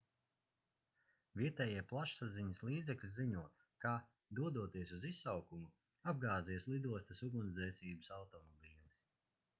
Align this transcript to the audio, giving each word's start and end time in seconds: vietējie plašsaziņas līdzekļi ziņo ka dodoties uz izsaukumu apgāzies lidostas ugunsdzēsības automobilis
vietējie 1.41 1.83
plašsaziņas 1.91 2.61
līdzekļi 2.69 3.11
ziņo 3.19 3.43
ka 3.85 3.93
dodoties 4.41 4.95
uz 4.99 5.07
izsaukumu 5.13 5.71
apgāzies 6.15 6.69
lidostas 6.75 7.25
ugunsdzēsības 7.29 8.15
automobilis 8.21 9.01